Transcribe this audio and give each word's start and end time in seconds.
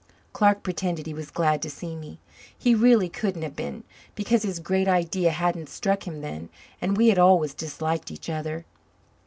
Clark 0.33 0.63
pretended 0.63 1.05
he 1.05 1.13
was 1.13 1.29
glad 1.29 1.61
to 1.61 1.69
see 1.69 1.95
me. 1.95 2.19
He 2.57 2.73
really 2.73 3.07
couldn't 3.07 3.43
have 3.43 3.55
been, 3.55 3.83
because 4.15 4.41
his 4.41 4.57
Great 4.59 4.87
Idea 4.87 5.29
hadn't 5.29 5.69
struck 5.69 6.07
him 6.07 6.21
then, 6.21 6.49
and 6.81 6.97
we 6.97 7.09
had 7.09 7.19
always 7.19 7.53
disliked 7.53 8.09
each 8.09 8.27
other. 8.27 8.65